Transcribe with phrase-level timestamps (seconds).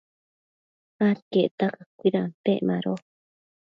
[1.09, 2.93] adquiecta cacuidampec mado